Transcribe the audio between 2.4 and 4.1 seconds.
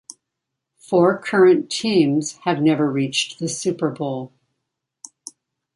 have never reached the Super